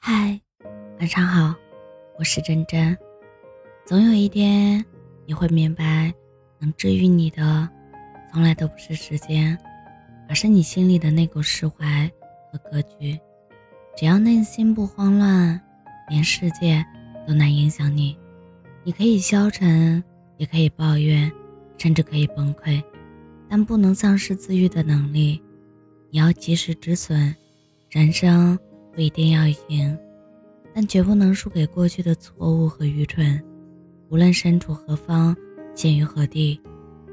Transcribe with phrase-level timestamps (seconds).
[0.00, 0.40] 嗨，
[1.00, 1.54] 晚上好，
[2.18, 2.96] 我是真真。
[3.84, 4.82] 总有一天
[5.26, 6.12] 你会明白，
[6.60, 7.68] 能治愈你的，
[8.32, 9.58] 从来都不是时间，
[10.28, 12.10] 而是你心里的那股释怀
[12.50, 13.18] 和格局。
[13.96, 15.60] 只要内心不慌乱，
[16.08, 16.84] 连世界
[17.26, 18.16] 都难影响你。
[18.84, 20.02] 你可以消沉，
[20.36, 21.30] 也可以抱怨，
[21.76, 22.82] 甚至可以崩溃，
[23.48, 25.42] 但不能丧失自愈的能力。
[26.10, 27.34] 你要及时止损，
[27.90, 28.58] 人生。
[28.98, 29.96] 不一定要赢，
[30.74, 33.40] 但绝不能输给过去的错误和愚蠢。
[34.08, 35.36] 无论身处何方，
[35.72, 36.60] 陷于何地，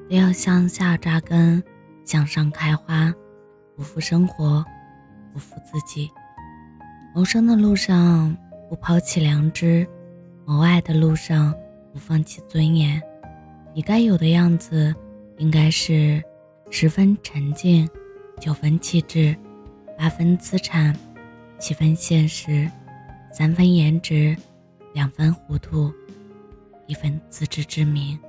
[0.09, 1.63] 都要向下扎根，
[2.03, 3.13] 向上开花，
[3.75, 4.66] 不负生活，
[5.31, 6.09] 不负自己。
[7.13, 8.36] 谋生的路上
[8.67, 9.88] 不抛弃良知，
[10.44, 11.53] 谋爱的路上
[11.94, 12.99] 不放弃尊严。
[13.75, 14.91] 你该有的样子，
[15.38, 16.20] 应该是
[16.72, 17.88] 十分沉静，
[18.41, 19.38] 九分气质，
[19.95, 20.97] 八分资产。
[21.58, 22.70] 七分现实，
[23.32, 24.36] 三分颜值，
[24.94, 25.92] 两分糊涂，
[26.88, 28.20] 一分自知之明。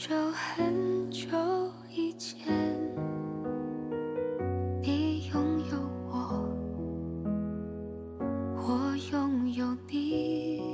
[0.00, 1.28] 久很久
[1.90, 2.40] 以前，
[4.80, 5.76] 你拥有
[6.08, 6.48] 我，
[8.56, 10.69] 我拥有你。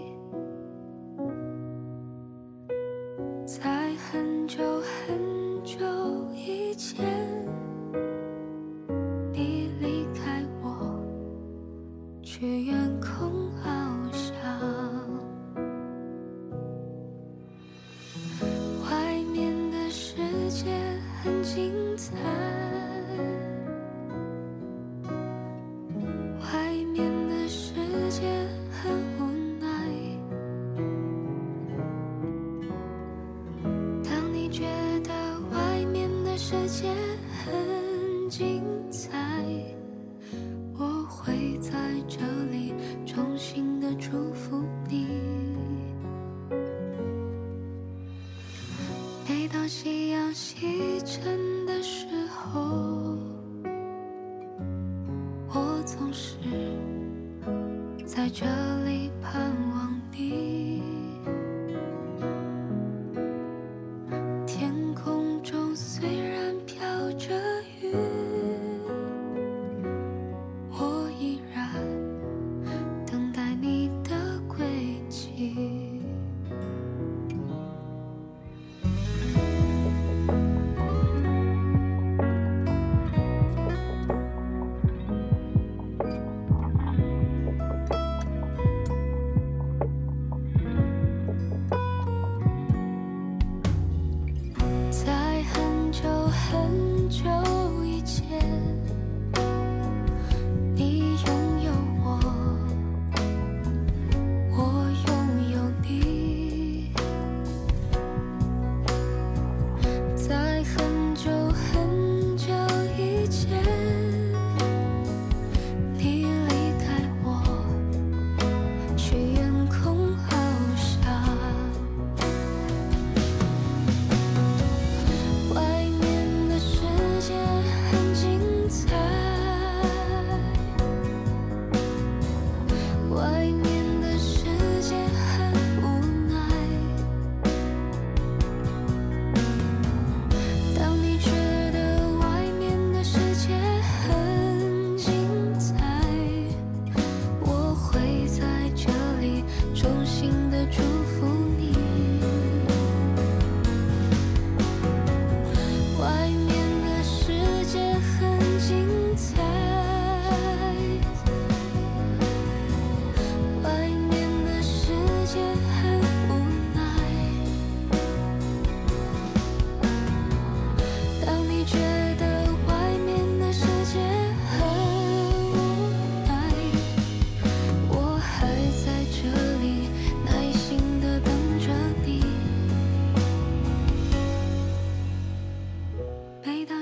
[21.56, 22.35] 精彩，